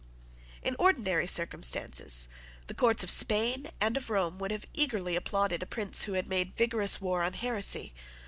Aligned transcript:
In 0.63 0.75
ordinary 0.79 1.27
circumstances 1.27 2.27
the 2.65 2.73
courts 2.73 3.03
of 3.03 3.11
Spain 3.11 3.69
and 3.79 3.95
of 3.95 4.09
Rome 4.09 4.39
would 4.39 4.49
have 4.49 4.65
eagerly 4.73 5.15
applauded 5.15 5.61
a 5.61 5.67
prince 5.67 6.05
who 6.05 6.13
had 6.13 6.25
made 6.25 6.57
vigorous 6.57 6.99
war 6.99 7.21
on 7.21 7.33
heresy. 7.33 7.93